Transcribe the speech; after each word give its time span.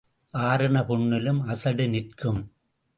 ஆறின 0.33 0.83
புண்ணிலும் 0.85 1.41
அசடு 1.45 1.87
நிற்கும். 1.89 2.41